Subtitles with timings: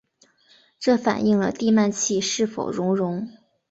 [0.79, 3.29] 这反映了地幔楔是否熔融。